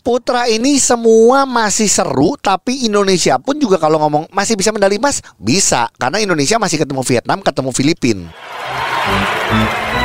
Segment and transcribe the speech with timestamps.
[0.00, 5.20] Putra ini semua masih seru tapi Indonesia pun juga kalau ngomong masih bisa medali emas
[5.36, 8.26] bisa karena Indonesia masih ketemu Vietnam, ketemu Filipina.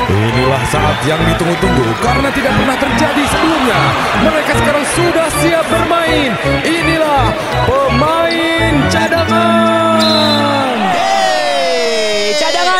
[0.05, 3.79] Inilah saat yang ditunggu-tunggu karena tidak pernah terjadi sebelumnya.
[4.21, 6.31] Mereka sekarang sudah siap bermain.
[6.61, 7.25] Inilah
[7.65, 10.44] pemain cadangan.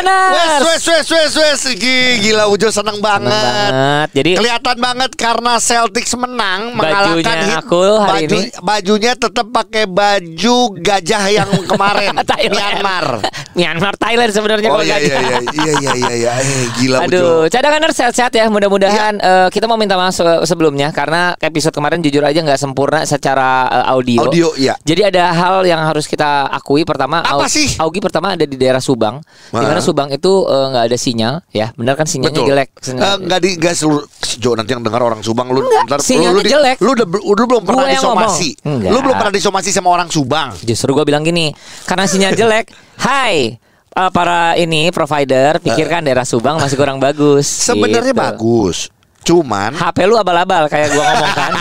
[0.03, 3.31] Wes wes wes wes wes Gi- Gila Ujo seneng banget.
[3.31, 4.07] banget.
[4.11, 7.59] Jadi Kelihatan banget karena Celtics menang mengalahkan Bajunya Heat.
[7.61, 8.49] aku hari Baju, ini.
[8.59, 12.13] Bajunya tetap pakai baju gajah yang kemarin.
[12.51, 13.23] Myanmar.
[13.55, 16.31] Myanmar Thailand sebenarnya Oh kalau iya nggak iya iya iya iya iya iya.
[16.35, 16.97] Eh, gila.
[17.03, 18.45] Aduh, cadangan sehat-sehat ya.
[18.47, 23.03] Mudah-mudahan eh, kita mau minta maaf se- sebelumnya karena episode kemarin jujur aja nggak sempurna
[23.03, 24.27] secara eh, audio.
[24.27, 24.75] Audio, iya.
[24.77, 26.83] Jadi ada hal yang harus kita akui.
[26.83, 27.71] Pertama, Apa Au- sih?
[27.77, 29.23] Augie pertama ada di daerah Subang.
[29.23, 29.63] Di Wah.
[29.65, 31.71] mana Subang itu eh, nggak ada sinyal, ya.
[31.73, 32.49] Benar kan sinyalnya Betul.
[32.51, 32.69] jelek.
[32.85, 34.03] Eh, Enggak di enggak seluruh
[34.35, 36.77] Jo nanti yang dengar orang Subang lu Enggak, ntar- lu, sinyalnya lu, di- jelek.
[36.77, 38.49] lu, udah- lu belum pernah disomasi.
[38.67, 40.51] Lu belum pernah disomasi sama orang Subang.
[40.59, 42.67] Justru gue bilang gini, karena sinyal jelek.
[42.97, 43.55] Hai,
[43.89, 47.45] eh, para ini provider, pikirkan daerah Subang masih kurang bagus.
[47.45, 48.21] Sebenarnya Gitu.
[48.21, 48.77] bagus.
[49.25, 51.51] Cuman HP lu abal-abal kayak gua ngomong kan.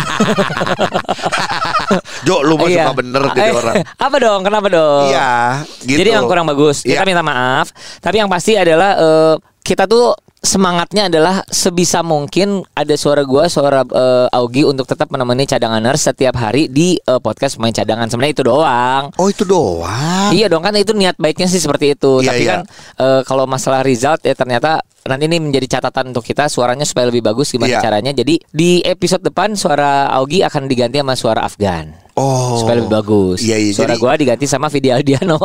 [2.26, 2.84] Jo lu mah Iya.
[2.84, 3.74] suka bener jadi Eh, orang.
[4.04, 4.40] Apa dong?
[4.44, 5.02] Kenapa dong?
[5.08, 5.32] Iya,
[5.80, 5.96] gitu.
[5.96, 6.82] Jadi yang kurang bagus.
[6.82, 7.06] Kita Iya.
[7.06, 7.70] minta maaf.
[7.98, 10.12] Tapi yang pasti adalah eh, kita tuh
[10.44, 16.36] semangatnya adalah sebisa mungkin ada suara gua, suara eh, Augie untuk tetap menemani cadanganers setiap
[16.36, 18.06] hari di eh, podcast pemain cadangan.
[18.12, 19.10] Sebenarnya itu doang.
[19.16, 20.30] Oh itu doang.
[20.30, 22.20] Iya dong kan itu niat baiknya sih seperti itu.
[22.20, 22.52] Iya, Tapi iya.
[22.52, 22.60] kan
[23.00, 27.24] eh, kalau masalah result ya ternyata nanti ini menjadi catatan untuk kita suaranya supaya lebih
[27.24, 27.80] bagus gimana Iya.
[27.80, 28.12] caranya.
[28.12, 32.04] Jadi di episode depan suara Augie akan diganti sama suara Afgan.
[32.14, 32.60] Oh.
[32.62, 33.40] Supaya lebih bagus.
[33.42, 33.72] Iya iya.
[33.74, 35.40] Suara jadi, gua diganti sama Vidi Aldiano.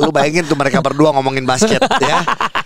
[0.00, 2.20] lu bayangin tuh mereka berdua ngomongin basket ya.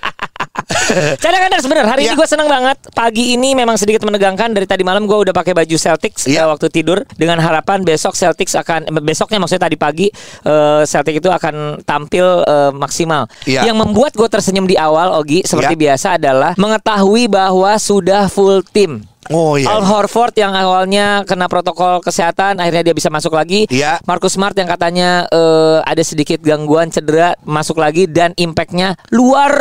[1.16, 2.19] Cadanganers bener Hari ini Iya.
[2.19, 5.77] gue seneng banget Pagi ini memang sedikit menegangkan Dari tadi malam gue udah pakai baju
[5.77, 6.44] Celtics Iya.
[6.44, 10.06] eh, Waktu tidur Dengan harapan besok Celtics akan eh, Besoknya maksudnya tadi pagi
[10.42, 13.66] eh, Celtic itu akan tampil eh, maksimal Iya.
[13.66, 15.82] Yang membuat gue tersenyum di awal Ogi Seperti Iya.
[15.91, 19.70] biasa adalah Mengetahui bahwa sudah full tim Oh iya.
[19.70, 23.64] Al Horford yang awalnya kena protokol kesehatan akhirnya dia bisa masuk lagi.
[23.66, 24.02] Iya.
[24.04, 29.54] Marcus Smart yang katanya eh, ada sedikit gangguan cedera masuk lagi dan impactnya luar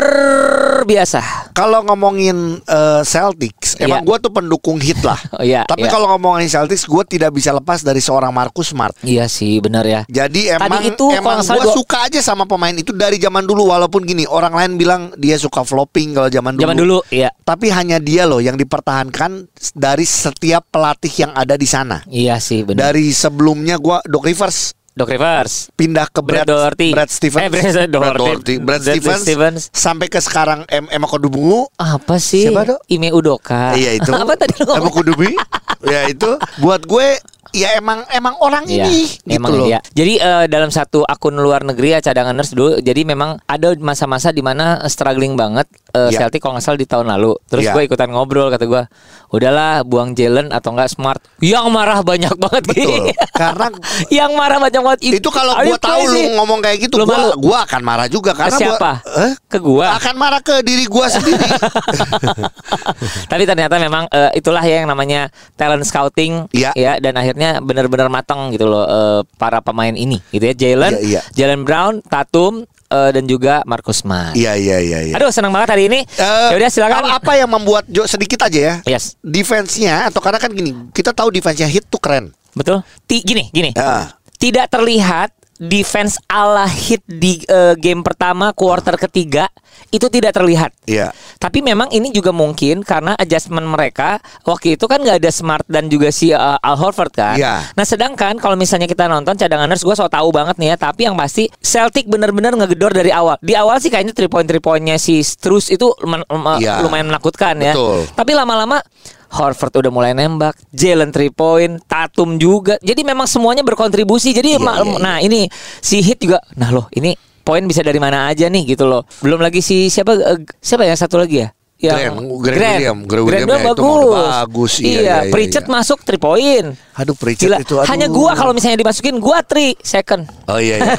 [0.84, 1.52] biasa.
[1.53, 4.08] Kalau ngomongin eh, Celtics, emang Iya.
[4.08, 5.18] gue tuh pendukung hit lah.
[5.40, 5.91] Oh, iya, Tapi iya.
[5.94, 8.91] kalau ngomongin Celtics, gue tidak bisa lepas dari seorang Marcus Smart.
[9.06, 10.02] Iya sih benar ya.
[10.09, 13.69] Jadi emang itu kalau emang gue gua- suka aja sama pemain itu dari zaman dulu
[13.69, 16.63] walaupun gini orang lain bilang dia suka flopping kalau zaman dulu.
[16.66, 17.29] Zaman dulu iya.
[17.40, 22.02] Tapi hanya dia loh yang dipertahankan dari setiap pelatih yang ada di sana.
[22.06, 22.90] Iya sih benar.
[22.90, 25.72] Dari sebelumnya gua Doc Rivers Doc Rivers.
[25.74, 26.92] pindah ke Brad, Brad Doherty.
[26.92, 28.59] Brad Stevens, Eh, Brad Doherty.
[28.59, 29.62] Brad, Brad Stevens, Stevens.
[29.72, 31.72] sampai ke sekarang em Emma Kodubungu.
[31.74, 32.44] Apa sih?
[32.44, 32.84] Siapa, Dok?
[32.90, 33.72] Ime Udoka.
[33.74, 34.12] Iya itu.
[34.18, 34.92] Apa tadi lu Emma?
[34.92, 35.40] Kodubungu.
[35.81, 36.28] ya itu
[36.59, 37.16] buat gue
[37.50, 39.66] ya emang emang orang Iya, ini gitu emang loh.
[39.66, 39.80] iya.
[39.90, 42.78] Jadi eh, dalam satu akun luar negeri ya cadanganers dulu.
[42.78, 46.18] Jadi memang ada masa-masa di mana struggling banget eh, Iya.
[46.20, 47.34] Celtic kalau nggak salah di tahun lalu.
[47.46, 47.74] Terus Iya.
[47.74, 48.84] gue ikutan ngobrol kata gue,
[49.30, 51.22] udahlah buang Jalen atau enggak Smart.
[51.40, 53.10] Yang marah banyak banget Betul.
[53.10, 53.14] Ki.
[53.42, 53.68] Karena
[54.10, 57.34] yang marah banyak banget itu kalau Are gue tahu lu ngomong kayak gitu, Lu gua
[57.36, 58.92] gua akan marah juga Ke karena gua- siapa?
[59.20, 59.32] Eh?
[59.46, 59.88] Ke gua.
[59.96, 61.40] akan marah ke diri gua sendiri.
[63.32, 66.72] Tapi ternyata memang eh, itulah ya yang namanya talent scouting Iya.
[66.74, 71.02] ya dan akhirnya benar-benar matang gitu loh eh, para pemain ini gitu ya Jalen, Iya,
[71.02, 71.22] iya.
[71.34, 74.34] Jalen Brown, Tatum eh, dan juga Marcus Smart.
[74.34, 75.14] Iya iya iya iya.
[75.16, 76.00] Aduh senang banget hari ini.
[76.04, 77.04] Eh, ya udah silakan.
[77.08, 78.76] apa- yang membuat Jo sedikit aja ya?
[78.84, 82.34] Yes, Defense-nya atau karena kan gini, kita tahu defense-nya hit tuh keren.
[82.52, 82.82] betul.
[83.06, 83.72] Ti gini, gini.
[83.72, 84.12] Ya.
[84.36, 89.52] Tidak terlihat defense ala hit di eh, game pertama quarter ketiga
[89.92, 90.72] itu tidak terlihat.
[90.88, 91.12] Iya.
[91.36, 95.88] Tapi memang ini juga mungkin karena adjustment mereka waktu itu kan nggak ada Smart dan
[95.92, 97.36] juga si uh, Al Horford kan.
[97.36, 97.64] Iya.
[97.75, 100.78] Nah sedangkan kalau misalnya kita nonton cadanganers gue so tahu banget nih ya.
[100.80, 103.36] Tapi yang pasti Celtic bener-bener ngegedor dari awal.
[103.44, 106.84] Di awal sih kayaknya three point three pointnya si Strus itu lumayan, Iya.
[106.84, 107.74] lumayan menakutkan ya.
[107.76, 108.08] Betul.
[108.16, 108.80] Tapi lama-lama
[109.29, 112.75] Horford udah mulai nembak, Jalen three point, Tatum juga.
[112.79, 114.34] Jadi memang semuanya berkontribusi.
[114.34, 114.97] Jadi Iya, ma- iya, iya.
[114.97, 115.46] nah ini
[115.79, 116.41] si Hit juga.
[116.53, 119.05] Nah loh ini poin bisa dari mana aja nih gitu loh.
[119.20, 121.49] Belum lagi si siapa eh, siapa yang satu lagi ya?
[121.79, 124.11] Grant, Grant William, Grant William doang ya, itu mah udah
[124.43, 124.72] bagus.
[124.76, 125.72] Iya, Iya, iya, iya, Pritchard iya.
[125.72, 126.64] masuk 3 poin.
[126.75, 127.87] Aduh Pritchard Gila, itu aduh.
[127.87, 130.28] hanya gua kalau misalnya dimasukin gua 3 second.
[130.52, 130.91] Oh iya iya.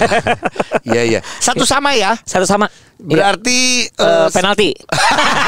[0.88, 1.21] iya iya.
[1.37, 2.17] Satu sama ya.
[2.25, 2.65] Satu sama.
[3.02, 4.70] Berarti Eh, eh, penalti.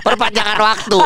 [0.00, 0.98] perpanjangan waktu.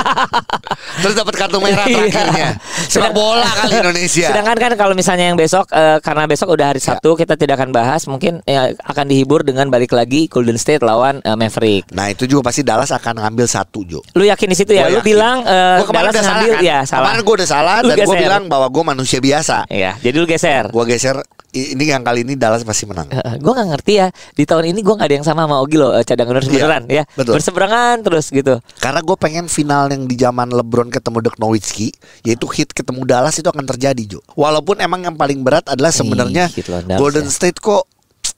[1.00, 1.96] Terus dapat kartu merah Iya.
[2.06, 2.48] terakhirnya.
[2.86, 4.26] Sepak bola kali Indonesia.
[4.30, 6.92] Sedangkan kan kalau misalnya yang besok eh, karena besok udah hari Ya.
[6.92, 11.18] Sabtu kita tidak akan bahas mungkin ya, akan dihibur dengan balik lagi Golden State lawan
[11.20, 11.88] eh, Maverick.
[11.90, 14.00] Nah itu juga pasti Dallas akan ngambil satu Jo.
[14.12, 14.86] Lu yakin di situ ya?
[14.86, 15.06] Gua Lu yakin.
[15.06, 16.62] bilang eh, Gua Dallas udah salah ngambil kan?
[16.62, 17.02] ya salah.
[17.04, 19.56] Kemarin gue udah salah Lu dan gue bilang bahwa gue manusia biasa.
[19.66, 20.64] Iya, jadi lu geser.
[20.70, 21.16] Gue geser
[21.54, 23.06] ini yang kali ini Dallas pasti menang.
[23.12, 25.83] gue nggak ngerti ya di tahun ini gue nggak ada yang sama sama Ogi loh
[25.90, 27.36] eh, cadangan Iya, beneran ya betul.
[27.36, 31.92] berseberangan terus gitu Karena gue pengen final yang di zaman LeBron ketemu Dirk Nowitzki,
[32.22, 34.20] yaitu hit ketemu Dallas itu akan terjadi Jo.
[34.32, 36.48] Walaupun emang yang paling berat adalah sebenarnya
[36.94, 37.30] Golden ya.
[37.30, 37.84] State kok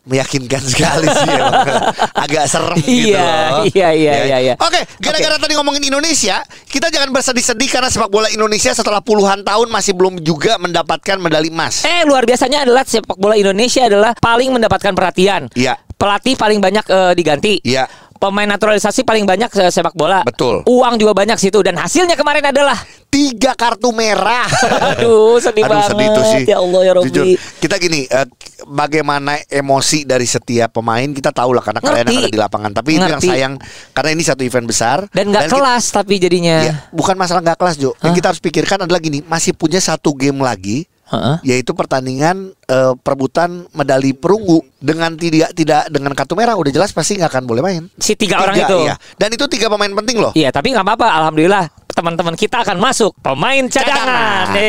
[0.02, 1.66] meyakinkan sekali sih emang.
[2.24, 3.62] agak serem gitu Iya, loh.
[3.66, 4.22] iya, iya, Ya.
[4.24, 4.54] iya, iya.
[4.56, 9.66] Oke, gara-gara tadi ngomongin Indonesia, kita jangan bersedih-sedih karena sepak bola Indonesia setelah puluhan tahun
[9.66, 11.82] masih belum juga mendapatkan medali emas.
[11.82, 15.74] eh luar biasanya adalah sepak bola Indonesia adalah paling mendapatkan perhatian Iya.
[15.96, 17.88] Pelatih paling banyak eh, diganti Iya.
[18.16, 20.60] pemain naturalisasi paling banyak eh, sepak bola Betul.
[20.62, 22.76] uang juga banyak situ dan hasilnya kemarin adalah
[23.06, 24.44] Tiga kartu merah.
[24.92, 26.42] aduh sedih Aduh banget sedih itu sih.
[26.44, 27.24] ya Allah ya Robbi Jujur.
[27.56, 28.26] Kita gini, eh,
[28.66, 32.18] bagaimana emosi dari setiap pemain kita tahu lah karena kalian Ngerti.
[32.18, 32.70] ada di lapangan.
[32.74, 33.28] Tapi itu yang Ngerti.
[33.30, 33.52] sayang
[33.90, 37.56] karena ini satu event besar dan nggak kita- kelas tapi jadinya Ya, bukan masalah nggak
[37.56, 37.94] kelas Jo.
[38.00, 41.36] Yang kita harus pikirkan adalah gini, masih punya satu game lagi Heeh.
[41.46, 47.14] yaitu pertandingan eh, perebutan medali perunggu dengan tidak tidak dengan kartu merah udah jelas pasti
[47.14, 47.82] nggak akan boleh main.
[48.02, 48.98] si tiga, orang itu iya.
[49.14, 50.34] Dan itu tiga pemain penting loh.
[50.34, 51.08] Iya, tapi nggak apa-apa.
[51.22, 54.52] Alhamdulillah teman-teman kita akan masuk pemain cadangan.
[54.52, 54.68] Iya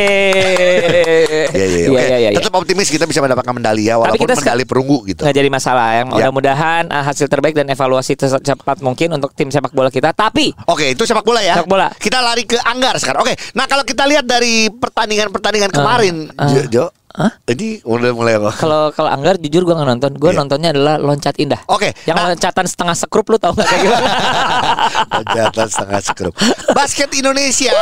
[1.52, 2.00] iya Iya, oke.
[2.02, 2.30] iya, iya.
[2.34, 5.22] Tetap optimis kita bisa mendapatkan medali ya walaupun medali perunggu gitu.
[5.22, 5.88] Nggak jadi masalah.
[5.94, 6.14] Yang Ya.
[6.14, 10.12] mudah-mudahan uh, hasil terbaik dan evaluasi secepat mungkin untuk tim sepak bola kita.
[10.12, 11.60] Tapi Oke, itu sepak bola ya.
[11.60, 11.88] Sepak bola.
[11.92, 13.22] Kita lari ke Anggar sekarang.
[13.22, 16.48] Oke, nah kalau kita lihat dari pertandingan-pertandingan kemarin, ah.
[16.48, 16.86] Jo, Jo,
[17.18, 17.34] Hah?
[17.50, 18.62] ini udah mulai kok.
[18.62, 20.12] kalau kalau Anggar jujur gue nggak nonton.
[20.16, 20.38] Gue Iya.
[20.38, 21.58] nontonnya adalah loncat indah.
[21.66, 24.10] Oke, Yang nah- loncatan setengah sekrup lu tau nggak kayak gimana?
[25.34, 26.34] Jatuh setengah skrup.
[26.72, 27.74] Basket Indonesia.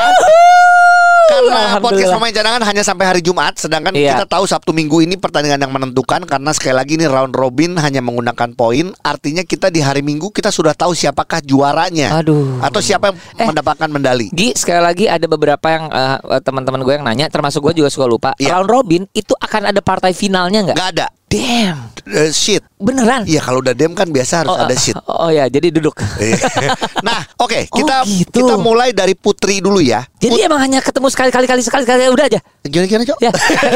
[1.25, 4.13] Karena podcast pemain cadangan hanya sampai hari Jumat, sedangkan Iya.
[4.13, 7.97] kita tahu Sabtu Minggu ini pertandingan yang menentukan karena sekali lagi ini round robin hanya
[7.99, 12.61] menggunakan poin, artinya kita di hari Minggu kita sudah tahu siapakah juaranya, Aduh.
[12.61, 13.47] atau siapa yang Eh.
[13.49, 14.29] mendapatkan medali.
[14.29, 18.05] Gi sekali lagi ada beberapa yang uh, teman-teman gue yang nanya, termasuk gue juga suka
[18.05, 18.31] lupa.
[18.37, 18.61] Iya.
[18.61, 20.77] Round robin itu akan ada partai finalnya nggak?
[20.77, 21.07] Gak ada.
[21.25, 22.61] Damn, Eh, shit.
[22.77, 23.25] beneran?
[23.25, 24.95] Iya kalau udah dem kan biasa harus Oh, ada uh, shit.
[25.09, 25.97] Oh, ya, jadi duduk.
[26.21, 26.37] Iya.
[27.07, 28.45] nah, oke, Oh, kita gitu.
[28.45, 30.05] kita mulai dari Putri dulu ya.
[30.21, 32.39] Jadi emang hanya ketemu sekali kali kali sekali kali udah aja.
[32.61, 33.19] Gimana gimana, Cok?
[33.25, 33.31] Ya,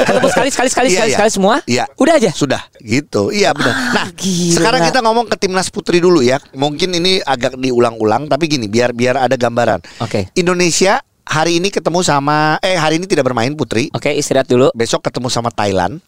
[0.05, 1.17] ketemu sekali sekali sekali Iya, sekali iya.
[1.17, 1.55] sekali semua.
[1.65, 1.83] Iya.
[1.97, 2.31] Udah aja.
[2.31, 3.33] Sudah, gitu.
[3.33, 3.75] Iya benar.
[3.97, 4.55] Nah, gila.
[4.55, 6.37] sekarang kita ngomong ke timnas putri dulu ya.
[6.53, 9.81] Mungkin ini agak diulang-ulang, tapi gini, biar biar ada gambaran.
[10.05, 10.29] Oke.
[10.37, 13.93] Indonesia hari ini ketemu sama, eh hari ini tidak bermain putri.
[13.93, 14.73] Oke, istirahat dulu.
[14.73, 16.01] Besok ketemu sama Thailand.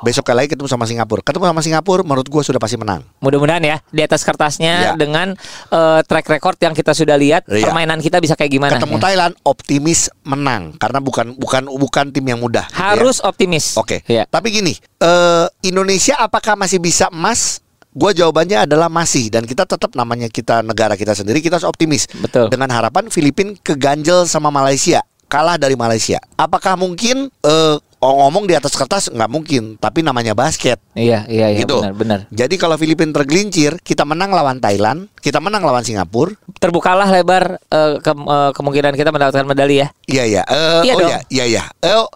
[0.00, 1.20] Besok lagi ketemu sama Singapura.
[1.20, 3.02] Ketemu sama Singapura, menurut gua sudah pasti menang.
[3.18, 5.00] Mudah-mudahan ya di atas kertasnya Iya.
[5.00, 5.34] dengan
[5.68, 7.66] eh, track record yang kita sudah lihat Iya.
[7.66, 8.78] permainan kita bisa kayak gimana.
[8.78, 9.02] ketemu ya.
[9.02, 12.70] Thailand, optimis menang karena bukan bukan bukan tim yang mudah.
[12.70, 12.84] gitu ya.
[12.94, 13.74] Harus optimis.
[13.74, 14.06] Oke.
[14.06, 14.24] Ya.
[14.30, 17.60] Tapi gini, eh, Indonesia apakah masih bisa emas?
[17.90, 22.04] Gua jawabannya adalah masih dan kita tetap namanya kita negara kita sendiri kita harus optimis.
[22.14, 22.48] Betul.
[22.48, 26.20] Dengan harapan Filipin keganjel sama Malaysia, kalah dari Malaysia.
[26.34, 30.78] Apakah mungkin eh, ngomong di atas kertas nggak mungkin, tapi namanya basket.
[30.94, 31.82] Iya, iya, iya, gitu.
[31.82, 32.20] benar, benar.
[32.30, 36.30] Jadi kalau Filipin tergelincir, kita menang lawan Thailand, kita menang lawan Singapura.
[36.62, 39.90] Terbukalah lebar eh, ke- eh, kemungkinan kita mendapatkan medali ya.
[40.06, 40.42] Iya iya.
[40.46, 41.10] Eh, Iya oh dong.
[41.10, 41.62] iya iya iya.
[41.82, 42.06] Eh,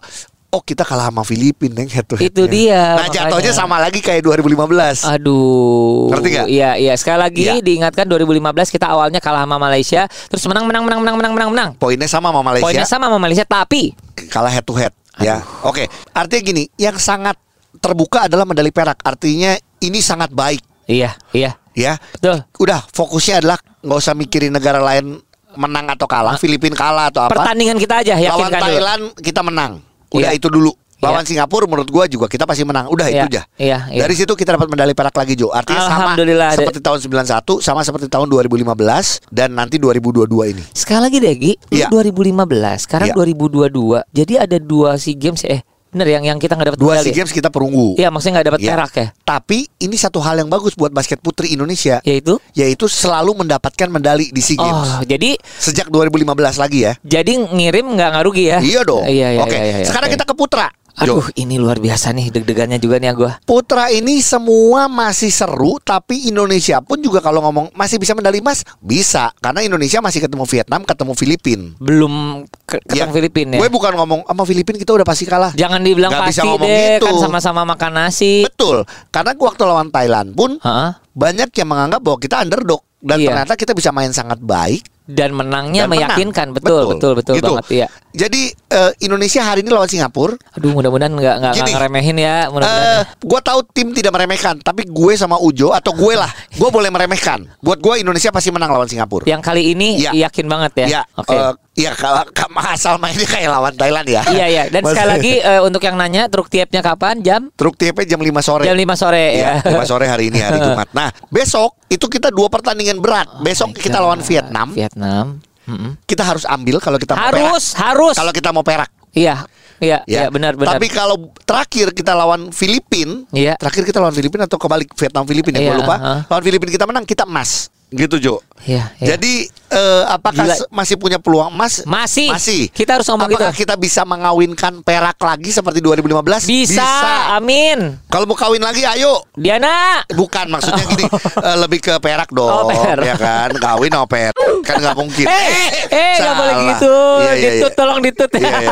[0.53, 2.29] oh kita kalah sama Filipin neng head to head-nya.
[2.29, 3.53] Itu dia, Nah jatuhnya makanya.
[3.57, 5.01] sama lagi kayak 2015.
[5.09, 6.13] Aduh.
[6.13, 6.47] Ngerti nggak?
[6.47, 6.93] Iya, iya.
[6.93, 7.57] Sekali lagi Iya.
[7.59, 11.69] diingatkan 2015 kita awalnya kalah sama Malaysia, terus menang menang menang menang menang menang menang.
[11.81, 12.65] Poinnya sama sama Malaysia.
[12.69, 13.97] Poinnya sama sama Malaysia tapi
[14.29, 15.41] kalah head to head ya.
[15.65, 17.33] Oke, artinya gini, yang sangat
[17.81, 19.01] terbuka adalah medali perak.
[19.01, 21.57] Artinya ini sangat baik iya, iya.
[21.73, 21.97] ya.
[22.13, 22.45] Betul.
[22.61, 25.17] Udah fokusnya adalah nggak usah mikirin negara lain
[25.53, 27.33] menang atau kalah, Filipina kalah atau apa.
[27.37, 28.65] Pertandingan kita aja Lawan yakinkan dulu.
[28.65, 29.71] Thailand kita menang.
[30.13, 30.37] Udah Iya.
[30.37, 30.71] itu dulu.
[31.03, 31.35] Lawan Iya.
[31.35, 32.87] Singapura menurut gua juga kita pasti menang.
[32.87, 33.41] Udah Iya, itu aja.
[33.59, 34.01] iya, iya.
[34.07, 35.51] Dari situ kita dapat medali perak lagi Jo.
[35.51, 36.15] Artinya sama
[36.55, 40.63] seperti tahun 91 sama seperti tahun 2015 dan nanti 2022 ini.
[40.71, 41.87] Sekali lagi deh Gi, lu Iya.
[41.91, 43.15] 2015, sekarang Iya.
[43.19, 43.99] 2022.
[44.15, 45.59] Jadi ada dua SEA Games eh
[45.93, 47.05] bener yang yang kita nggak dapat Dua medali.
[47.05, 47.93] SEA Games kita perunggu.
[47.95, 48.71] Iya, maksudnya nggak dapat Iya.
[48.73, 49.07] perak ya.
[49.23, 52.01] Tapi ini satu hal yang bagus buat basket putri Indonesia.
[52.01, 54.89] Yaitu yaitu selalu mendapatkan medali di SEA Games.
[54.91, 56.25] Oh, jadi Sejak 2015
[56.57, 56.93] lagi ya.
[56.99, 58.57] jadi ngirim nggak nggak rugi ya?
[58.59, 59.05] Iya dong.
[59.05, 59.53] Iya, iya, Oke.
[59.53, 60.15] iya, iya, Sekarang oke.
[60.17, 60.67] kita ke putra.
[60.93, 63.31] Aduh, ini luar biasa nih deg-degannya juga nih ya gua.
[63.49, 68.61] Putra ini semua masih seru tapi Indonesia pun juga kalau ngomong masih bisa medali emas
[68.77, 71.65] bisa karena Indonesia masih ketemu Vietnam, ketemu Filipina.
[71.81, 73.59] Belum ke ketemu Filipina ya.
[73.65, 75.51] Gue bukan ngomong sama Filipina kita udah pasti kalah.
[75.57, 77.05] Jangan dibilang bisa pasti ngomong deh, gitu.
[77.09, 78.45] kan sama-sama makan nasi.
[78.45, 78.85] Betul.
[79.09, 80.89] Karena gua waktu lawan Thailand pun Heeh.
[81.17, 83.27] banyak yang menganggap bahwa kita underdog dan Iya.
[83.33, 86.15] ternyata kita bisa main sangat baik Dan menangnya dan menang.
[86.15, 87.47] meyakinkan, betul, betul, betul, Gitu.
[87.49, 87.87] banget iya.
[88.13, 90.37] Jadi eh, Indonesia hari ini lawan Singapura.
[90.53, 93.03] Aduh, mudah-mudahan nggak nggak ngeremehin ya, Eh, mudah-mudahan.
[93.19, 97.43] gue tahu tim tidak meremehkan, tapi gue sama Ujo atau gue lah, gue boleh meremehkan.
[97.59, 99.25] Buat gue Indonesia pasti menang lawan Singapura.
[99.25, 100.11] Yang kali ini Iya.
[100.23, 100.87] yakin banget ya.
[100.87, 101.31] Ya, Oke.
[101.31, 104.21] eh, ya kalau kalau asal mainnya kayak lawan Thailand ya.
[104.27, 107.19] Iya iya dan sekali Maksudnya- lagi eh, untuk yang nanya truk tiapnya kapan?
[107.19, 108.63] Jam Truk TP jam 5 sore.
[108.63, 109.73] jam 5 sore Ya, ya.
[109.73, 110.87] 5 sore hari ini hari Jumat.
[110.91, 113.25] Nah, besok itu kita dua pertandingan berat.
[113.39, 114.69] Besok kita lawan Vietnam.
[114.71, 115.41] Vietnam.
[115.63, 115.95] Mm-mm.
[116.03, 117.41] Kita harus ambil kalau kita mau perak.
[117.41, 118.15] Harus, harus.
[118.15, 118.91] Kalau kita mau perak.
[119.11, 119.47] Iya.
[119.79, 120.29] Iya, iya Ya.
[120.29, 120.75] benar benar.
[120.75, 123.57] Tapi kalau terakhir kita lawan Filipin, Iya.
[123.57, 125.95] terakhir kita lawan Filipin atau kebalik Vietnam Filipin ya, Iya, gue lupa.
[125.97, 126.13] ha.
[126.25, 127.67] Lawan Filipin kita menang, kita emas.
[127.89, 128.39] Gitu Jo.
[128.63, 129.07] Iya, iya.
[129.15, 130.55] Jadi eh, apakah Gila.
[130.71, 131.83] masih punya peluang emas?
[131.83, 132.31] Masih.
[132.31, 132.61] Masih.
[132.71, 133.65] Kita harus ngomong apakah gitu.
[133.65, 136.47] kita bisa mengawinkan perak lagi seperti 2015?
[136.47, 136.87] bisa,
[137.35, 137.97] amin.
[138.07, 139.25] Kalau mau kawin lagi ayo.
[139.35, 140.05] Diana.
[140.07, 141.03] Bukan maksudnya gini,
[141.49, 143.03] eh, lebih ke perak dong, Oh, perak.
[143.03, 143.49] ya kan?
[143.57, 144.35] Kawin oh perak.
[144.63, 145.25] Kan nggak mungkin.
[145.27, 146.93] Eh, eh, nggak boleh gitu.
[146.93, 147.77] Iya, iya, ditut, iya.
[147.77, 148.29] tolong ditut.
[148.37, 148.71] Iya, iya.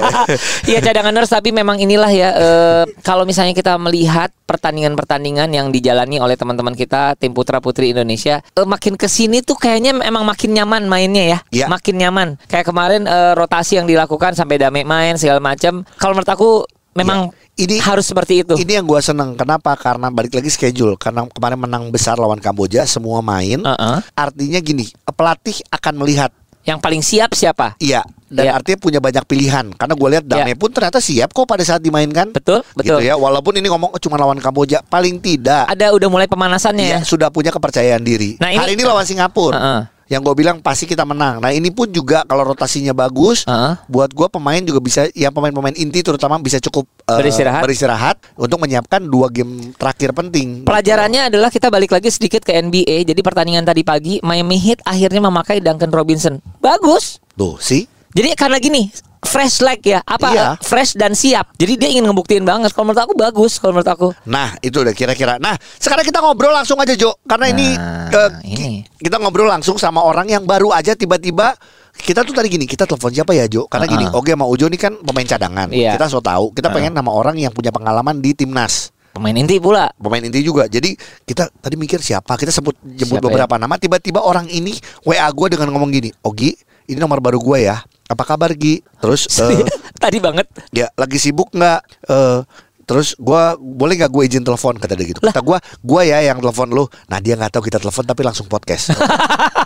[0.72, 2.30] Iya cadanganers, tapi memang inilah ya.
[2.32, 8.40] eh, kalau misalnya kita melihat pertandingan-pertandingan yang dijalani oleh teman-teman kita tim putra putri Indonesia,
[8.40, 11.40] eh, makin ke sini tuh kayaknya emang makin nyaman mainnya ya.
[11.48, 11.66] Iya.
[11.72, 12.36] Makin nyaman.
[12.52, 15.88] Kayak kemarin eh, rotasi yang dilakukan sampai Dame main segala macam.
[15.96, 16.50] Kalau menurut aku
[16.92, 17.40] memang Iya.
[17.68, 18.56] Ini- harus seperti itu.
[18.58, 19.36] Ini yang gua seneng.
[19.36, 19.76] Kenapa?
[19.76, 20.96] Karena balik lagi schedule.
[20.96, 23.60] Karena kemarin menang besar lawan Kamboja, semua main.
[23.62, 24.00] Uh-uh.
[24.18, 26.32] Artinya gini, pelatih akan melihat.
[26.62, 27.74] Yang paling siap siapa?
[27.78, 28.06] Iya.
[28.32, 28.54] Dan Iya.
[28.56, 29.76] artinya punya banyak pilihan.
[29.76, 30.56] Karena gue lihat Dame Iya.
[30.56, 32.32] pun ternyata siap kok pada saat dimainkan.
[32.32, 33.02] Betul, betul.
[33.02, 33.20] Gitu ya.
[33.20, 37.00] Walaupun ini ngomong cuma lawan Kamboja, paling tidak Ada udah mulai pemanasannya Iya, ya.
[37.04, 38.40] sudah punya kepercayaan diri.
[38.40, 39.58] Nah, ini- Hari ini lawan Singapura.
[39.60, 39.82] Heeh.
[40.12, 41.40] Yang gue bilang pasti kita menang.
[41.40, 43.80] Nah ini pun juga kalau rotasinya bagus, Heeh.
[43.88, 47.64] buat gue pemain juga bisa, ya pemain-pemain inti terutama bisa cukup eh, Beristirahat.
[47.64, 50.68] beristirahat untuk menyiapkan dua game terakhir penting.
[50.68, 53.08] Pelajarannya adalah kita balik lagi sedikit ke NBA.
[53.08, 56.44] Jadi pertandingan tadi pagi Miami Heat akhirnya memakai Duncan Robinson.
[56.60, 57.24] Bagus.
[57.32, 57.88] Tuh sih.
[58.12, 60.48] Jadi karena gini, fresh leg ya, apa Iya.
[60.60, 61.54] fresh dan siap.
[61.56, 62.72] Jadi dia ingin ngebuktiin banget.
[62.72, 63.56] Kalau menurut aku bagus.
[63.56, 64.08] Kalau menurut aku.
[64.26, 65.38] Nah itu udah kira-kira.
[65.38, 68.56] Nah sekarang kita ngobrol langsung aja Jo, karena ini, Nah, eh, ini.
[68.84, 71.54] ki- kita ngobrol langsung sama orang yang baru aja tiba-tiba.
[71.92, 73.68] Kita tuh tadi gini, kita telepon siapa ya Jo?
[73.68, 74.18] Karena gini, Uh-uh.
[74.18, 75.68] Oke sama Ujo ini kan pemain cadangan.
[75.70, 75.94] Iya.
[75.94, 76.76] Kita so tahu, kita Uh-uh.
[76.78, 78.90] pengen nama orang yang punya pengalaman di timnas.
[79.12, 79.92] Pemain inti pula.
[79.94, 80.66] pemain inti juga.
[80.66, 82.32] Jadi kita tadi mikir siapa?
[82.34, 83.44] Kita sebut jemput Siapa ya?
[83.44, 83.76] beberapa nama.
[83.76, 84.72] Tiba-tiba orang ini
[85.04, 86.56] WA gue dengan ngomong gini, Ogi,
[86.88, 87.84] ini nomor baru gue ya.
[88.12, 88.84] Apa kabar Gi?
[89.00, 89.64] Terus eh,
[89.96, 90.52] tadi banget.
[90.76, 91.80] ya lagi sibuk nggak?
[92.12, 92.40] Eh,
[92.84, 95.24] terus gua boleh nggak gue izin telepon kata dia gitu.
[95.24, 96.84] Kata gue, gue ya yang telepon lu.
[97.08, 98.92] Nah dia nggak tahu kita telepon tapi langsung podcast.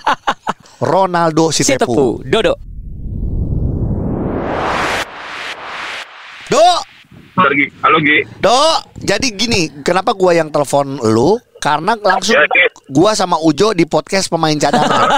[0.86, 2.22] Ronaldo si, Si Tepu.
[2.22, 2.54] Tepu, Dodo.
[6.46, 6.62] Do,
[7.34, 7.66] Pergi.
[7.82, 8.20] Halo Gi.
[8.38, 8.62] Do,
[9.02, 11.42] jadi gini, kenapa gua yang telepon lu?
[11.58, 12.46] Karena langsung Ya,
[12.94, 15.18] gua sama Ujo di podcast pemain cadangan.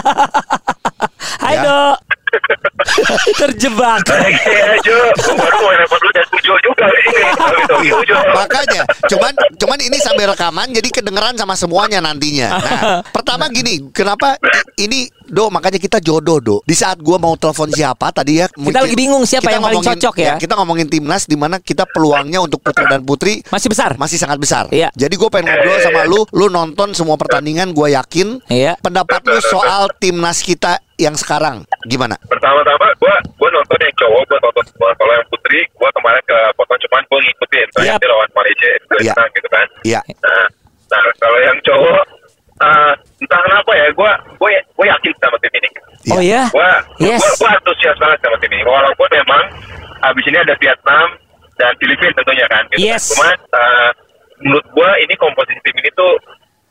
[1.44, 1.64] Hai Ya.
[1.68, 2.07] Do.
[3.42, 4.04] Terjebak.
[4.08, 4.98] Oke aja.
[5.36, 7.92] Baru mau repot lu dan Ujo juga ini.
[7.92, 8.18] Ujo.
[8.34, 12.50] Makanya, cuman cuman ini sambil rekaman jadi kedengeran sama semuanya nantinya.
[12.58, 12.82] Nah,
[13.16, 14.40] pertama gini, kenapa
[14.80, 16.58] ini do makanya kita jodoh do.
[16.64, 20.16] Di saat gua mau telepon siapa tadi ya Kita lagi bingung siapa yang paling cocok
[20.18, 20.36] ya.
[20.40, 23.96] Kita ngomongin timnas di mana kita peluangnya untuk putra dan putri Masih besar.
[24.00, 24.66] masih sangat besar.
[24.72, 24.90] Iya.
[24.96, 28.42] Jadi gue pengen ngobrol sama lu, lu nonton semua pertandingan, gue yakin.
[28.50, 28.80] Iya.
[28.80, 32.18] Pendapat lu soal timnas kita yang sekarang gimana?
[32.26, 34.90] Pertama-tama gua gua nonton yang cowok, gua nonton semua.
[34.98, 37.68] Kalau yang putri, gua kemarin ke potong cuman gua ngikutin.
[37.78, 38.00] Saya Yap.
[38.02, 39.14] dia lawan Malaysia, gua Iya.
[39.38, 39.68] gitu kan.
[39.86, 40.02] Iya.
[40.26, 40.46] Nah,
[40.90, 42.02] nah kalau yang cowok,
[42.58, 44.12] eh, entah kenapa ya, gua
[44.42, 45.70] gua gua yakin sama tim ini.
[46.14, 46.44] Oh ya.
[46.50, 47.22] Gua, Yes.
[47.22, 48.64] gua, gua antusias banget sama tim ini.
[48.64, 49.44] Walaupun memang
[50.02, 51.08] habis ini ada Vietnam
[51.58, 52.64] dan Filipina tentunya kan.
[52.74, 53.04] Gitu Yes.
[53.14, 53.16] kan.
[53.18, 53.90] Cuman eh,
[54.46, 56.14] menurut gua ini komposisi tim ini tuh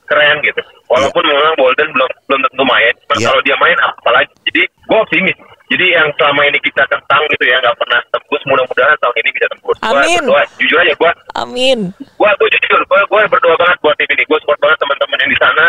[0.06, 0.62] keren gitu.
[0.86, 3.26] Walaupun memang Bolden belum belum tentu main, cuman Iya.
[3.28, 4.32] kalau dia main apalagi.
[4.50, 5.36] Jadi gua optimis.
[5.66, 9.46] Jadi yang selama ini kita tentang gitu ya nggak pernah tembus, mudah-mudahan tahun ini bisa
[9.50, 9.76] tembus.
[9.82, 10.18] Gua Amin.
[10.22, 11.10] berdoa, jujur aja gua
[11.42, 11.78] Amin.
[12.14, 15.30] gua gua jujur gua gua berdoa banget buat tim ini gua support banget teman-teman yang
[15.34, 15.64] di sana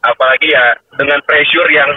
[0.00, 0.64] apalagi ya
[0.96, 1.90] dengan pressure yang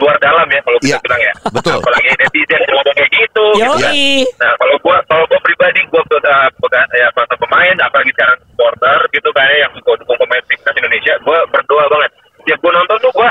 [0.00, 1.78] luar dalam ya kalau kita Iya, bilang ya betul.
[1.78, 3.68] apalagi netizen ngomong kayak gitu gitu ya.
[3.68, 4.24] Yoi.
[4.40, 8.98] nah kalau gua kalau gua pribadi gua uh, bukan ya mantan pemain apalagi sekarang supporter
[9.12, 12.10] gitu kan ya, yang dukung dukung pemain timnas Indonesia gua berdoa banget
[12.44, 13.30] tiap gua nonton tuh gua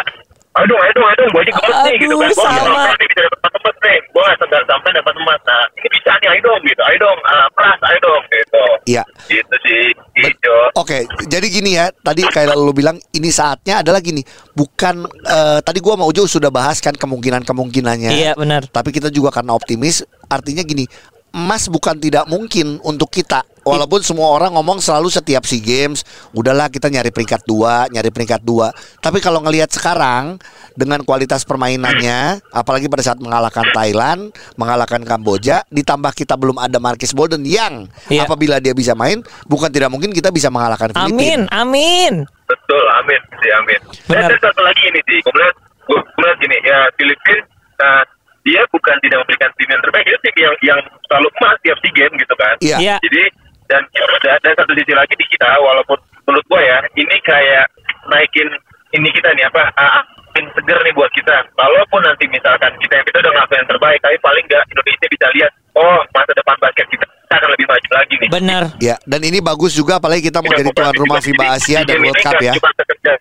[0.52, 2.60] dong ayo dong gua aja gemes nih gitu kan Aduh, gua bisa sama.
[2.62, 6.12] sampai nih bisa dapat emas nih gua nggak sampai sampai dapat emas nah ini bisa
[6.20, 9.04] nih ayo dong gitu ayo dong uh, plus ayo dong gitu Iya.
[9.30, 10.56] Gitu sih, gitu.
[10.74, 11.94] Oke, jadi gini ya.
[11.94, 14.26] Tadi kayak lu bilang ini saatnya adalah gini.
[14.58, 18.10] Bukan eh, tadi gua mau Ujo sudah bahas kan kemungkinan-kemungkinannya.
[18.10, 18.66] Iya, benar.
[18.68, 20.90] Tapi kita juga karena optimis, artinya gini,
[21.32, 23.46] emas bukan tidak mungkin untuk kita.
[23.62, 26.02] Walaupun semua orang ngomong selalu setiap SEA Games,
[26.34, 28.74] udahlah kita nyari peringkat dua, nyari peringkat dua.
[28.98, 30.42] Tapi kalau ngelihat sekarang
[30.74, 37.14] dengan kualitas permainannya, apalagi pada saat mengalahkan Thailand, mengalahkan Kamboja, ditambah kita belum ada Marcus
[37.14, 38.26] Bolden yang Iya.
[38.26, 41.54] apabila dia bisa main, bukan tidak mungkin kita bisa mengalahkan Amin, Filipina.
[41.54, 42.14] amin.
[42.50, 43.80] Betul, amin sih, amin.
[44.10, 44.30] Benar.
[44.34, 47.40] Dan satu lagi ini sih, gue melihat, gue melihat gini, ya Filipina
[47.78, 48.04] uh,
[48.52, 51.96] dia bukan tidak memberikan tim yang terbaik, itu tim yang yang selalu emas tiap SEA
[51.96, 52.56] Games gitu kan.
[52.60, 52.78] Iya.
[52.84, 52.96] Iya.
[53.00, 53.24] Jadi
[53.72, 53.82] dan
[54.28, 55.96] dan, dan satu sisi lagi di kita, walaupun
[56.28, 57.72] menurut gue ya, ini kayak
[58.12, 58.52] naikin
[58.92, 59.72] ini kita nih apa?
[59.80, 61.48] Angin seger nih buat kita.
[61.56, 65.52] Walaupun nanti misalkan kita kita udah ngelakuin yang terbaik, tapi paling nggak Indonesia bisa lihat,
[65.80, 68.30] oh masa depan basket kita akan lebih maju lagi nih.
[68.30, 68.64] Benar.
[68.84, 71.20] Ya, dan ini bagus juga apalagi kita mau Iya, jadi tuan rumah.
[71.24, 72.54] FIBA Asia dan game World Cup ya.
[72.60, 73.18] Cuma sekedar,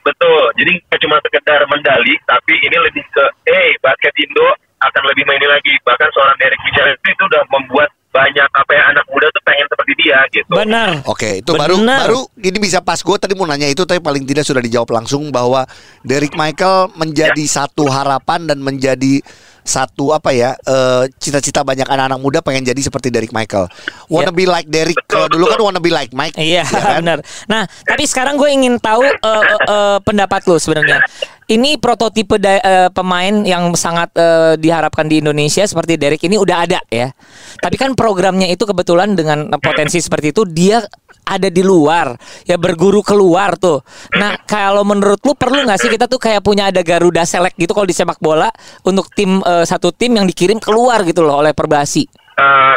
[0.00, 0.42] betul.
[0.56, 3.67] Jadi nggak cuma sekedar mendali, tapi ini lebih ke, eh
[3.98, 4.46] basket Indo
[4.78, 5.74] akan lebih main lagi.
[5.82, 9.92] Bahkan seorang Derek Fisher itu udah membuat banyak apa ya anak muda tuh pengen seperti
[9.98, 10.54] dia gitu.
[10.54, 11.02] Benar.
[11.04, 11.60] Oke, itu Bener.
[11.66, 14.88] baru baru ini bisa pas gue tadi mau nanya itu tapi paling tidak sudah dijawab
[14.94, 15.66] langsung bahwa
[16.06, 19.20] Derek Michael menjadi satu harapan dan menjadi
[19.68, 23.68] satu apa ya eh, cita-cita banyak anak-anak muda pengen jadi seperti Derek Michael.
[24.08, 24.36] Wanna Ya.
[24.36, 24.96] be like Derek.
[25.04, 26.32] Kalau dulu kan wanna be like Mike.
[26.34, 27.04] Iya, ya kan?
[27.04, 27.18] benar.
[27.44, 29.12] Nah, tapi sekarang gue ingin tahu eh,
[29.44, 31.04] eh, eh, pendapat lu sebenarnya.
[31.48, 36.56] Ini prototipe da- eh, pemain yang sangat eh, diharapkan di Indonesia seperti Derek ini udah
[36.64, 37.12] ada ya.
[37.60, 40.80] Tapi kan programnya itu kebetulan dengan potensi seperti itu dia
[41.28, 42.16] ada di luar,
[42.48, 43.84] ya berguru keluar tuh.
[44.16, 47.76] Nah, kalau menurut lu perlu nggak sih kita tuh kayak punya ada Garuda Select gitu
[47.76, 48.48] kalau di sepak bola
[48.88, 52.08] untuk tim eh, satu tim yang dikirim keluar gitu loh oleh Perbasi.
[52.38, 52.76] Eh,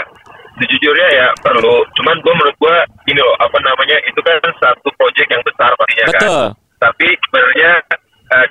[0.60, 1.82] sejujurnya ya perlu.
[1.96, 2.76] Cuman gue menurut gue
[3.10, 6.44] ini loh apa namanya itu kan satu proyek yang besar pastinya Betul.
[6.52, 6.60] kan.
[6.82, 7.72] Tapi sebenarnya
[8.36, 8.48] eh,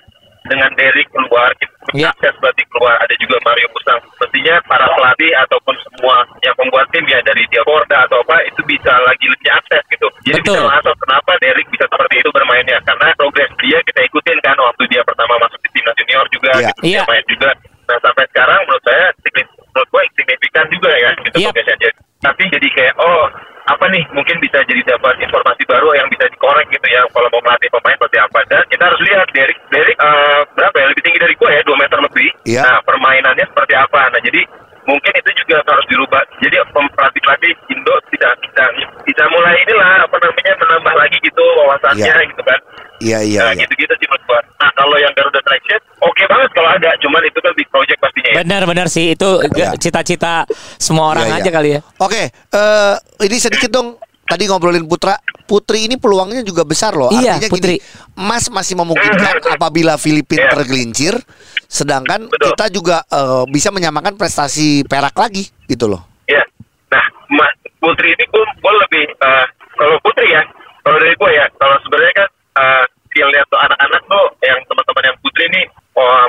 [0.47, 2.09] dengan Derek keluar, kita Ya.
[2.15, 2.95] akses berarti keluar.
[3.03, 3.99] Ada juga Mario Busang.
[4.21, 8.61] Mestinya para pelatih ataupun semua yang pembuat tim ya dari dia Porda atau apa itu
[8.65, 10.07] bisa lagi lebih akses gitu.
[10.23, 10.55] Jadi Betul.
[10.55, 14.83] bisa masuk kenapa Derek bisa seperti itu bermainnya karena progres dia kita ikutin kan waktu
[14.87, 16.69] dia pertama masuk di timnas junior juga Iya.
[16.71, 17.03] gitu dia Iya.
[17.11, 17.51] main juga.
[17.91, 19.05] Nah sampai sekarang menurut saya
[19.35, 21.51] menurut gue signifikan juga ya gitu Iya.
[21.51, 23.25] progresnya jadi tapi jadi kayak oh
[23.71, 27.43] apa nih mungkin bisa jadi dapat informasi baru yang bisa dikorek gitu ya kalau mau
[27.43, 31.21] melatih pemain seperti apa dan kita harus lihat Derek Derek eh, berapa ya lebih tinggi
[31.21, 32.63] dari gue ya 2 meter lebih Iya.
[32.67, 34.41] nah permainannya seperti apa nah jadi
[34.81, 38.65] mungkin itu juga harus dirubah jadi pelatih pelatih Indo bisa bisa
[39.07, 42.27] bisa mulai inilah apa namanya menambah lagi gitu wawasannya Iya.
[42.27, 42.61] gitu kan
[43.01, 43.65] Iya iya nah iya.
[43.65, 44.41] gitu-gitu sih menurut gua.
[44.61, 48.29] Nah kalau yang Garuda Traction oke banget kalau ada, cuman itu kan big project pastinya.
[48.29, 48.37] ya.
[48.45, 49.73] Benar-benar sih itu Ya.
[49.77, 50.45] cita-cita
[50.77, 51.41] semua orang Iya, iya.
[51.41, 51.81] aja kali ya.
[51.97, 54.01] Oke, eh ini sedikit dong.
[54.31, 57.11] Tadi ngobrolin Putra, Putri ini peluangnya juga besar loh.
[57.11, 57.83] Iya, Artinya Putri.
[57.83, 60.55] gini, Emas masih memungkinkan apabila Filipina Iya.
[60.55, 61.19] tergelincir,
[61.67, 62.55] sedangkan Betul.
[62.55, 66.07] kita juga eh, bisa menyamakan prestasi perak lagi gitu loh.
[66.31, 66.47] Ya.
[66.95, 67.51] Nah, Mas
[67.83, 70.47] Putri ini gua lebih eh, kalau Putri ya,
[70.87, 72.29] kalau dari gua ya, kalau sebenarnya kan
[72.63, 75.63] uh, lihat tuh anak-anak tuh yang teman-teman yang Putri ini
[75.99, 76.27] oh,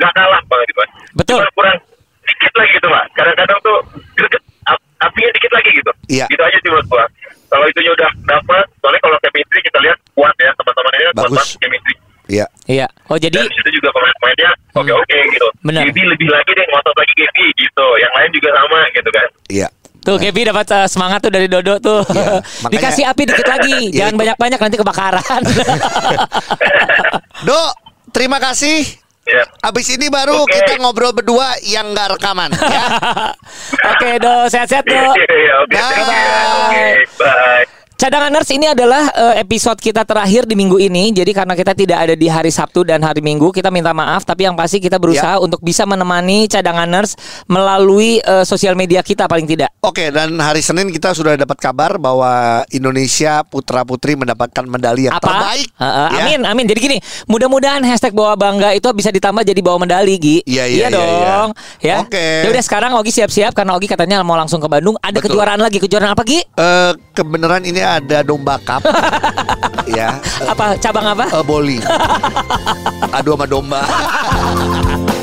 [0.00, 0.80] nggak kalah banget gitu.
[1.20, 1.38] Betul.
[1.44, 1.76] Cuman kurang
[2.24, 3.04] dikit lagi gitu, Pak.
[3.12, 3.76] Kadang-kadang tuh
[4.16, 4.42] greget
[5.02, 5.92] ap- apinya dikit lagi gitu.
[6.08, 6.26] Iya.
[6.26, 7.04] Gitu aja sih menurut gua.
[7.48, 11.18] Kalau itunya udah dapat, soalnya kalau chemistry kita lihat kuat ya teman-teman ini kan kuat
[11.18, 11.36] Bagus.
[11.36, 11.94] banget chemistry.
[12.30, 12.46] Iya.
[12.64, 12.86] Iya.
[13.06, 15.48] Oh jadi dan di situ juga pemain-pemainnya oke oke gitu.
[15.60, 15.82] Benar.
[15.84, 17.86] Gaby lebih lagi deh ngotot lagi Gaby gitu.
[17.98, 19.28] Yang lain juga sama gitu kan.
[19.48, 19.68] Iya.
[20.02, 22.02] tuh Gaby dapat uh, semangat tuh dari Dodo tuh.
[22.08, 24.20] Iya, makanya- Dikasih api dikit lagi, Iya, jangan itu.
[24.22, 25.42] banyak-banyak nanti kebakaran.
[27.46, 27.70] Dok,
[28.10, 29.01] terima kasih.
[29.32, 29.44] Ya.
[29.64, 30.52] Abis ini baru Oke.
[30.60, 32.84] kita ngobrol berdua yang nggak rekaman ya.
[33.96, 34.92] Oke, Do, sehat-sehat, Do.
[35.16, 35.72] Iya, oke.
[35.72, 35.88] Bye.
[35.88, 36.24] thank you.
[36.68, 37.81] Oke, bye.
[38.02, 41.14] Cadanganers ini adalah eh, episode kita terakhir di minggu ini.
[41.14, 44.26] Jadi karena kita tidak ada di hari Sabtu dan hari Minggu, kita minta maaf.
[44.26, 47.14] Tapi yang pasti kita berusaha untuk bisa menemani Cadanganers
[47.46, 49.70] melalui eh, sosial media kita paling tidak.
[49.86, 55.14] Oke, dan hari Senin kita sudah dapat kabar bahwa Indonesia putra putri mendapatkan medali yang
[55.14, 55.22] Apa?
[55.22, 55.68] terbaik.
[55.78, 56.20] Heeh, Ya.
[56.26, 56.66] Amin, amin.
[56.66, 56.98] Jadi gini,
[57.30, 60.42] mudah-mudahan hashtag bawa bangga itu bisa ditambah jadi bawa medali, Gi.
[60.42, 61.54] Iya, iya, iya, dong.
[61.78, 61.86] iya.
[61.86, 61.96] Ya.
[62.02, 62.26] Oke.
[62.42, 64.98] Ya udah sekarang Ogi siap-siap karena Ogi katanya mau langsung ke Bandung.
[64.98, 65.38] Ada Betul.
[65.38, 65.78] kejuaraan lagi.
[65.78, 66.42] Kejuaraan apa, Gi?
[66.42, 68.80] Eh, kebenaran ini ada domba cup,
[69.98, 70.16] ya,
[70.48, 71.26] Apa cabang apa?
[71.28, 71.82] eh, bowling,
[73.16, 73.80] adu sama domba.